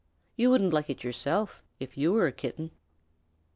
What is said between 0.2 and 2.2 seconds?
You wouldn't like it yourself, if you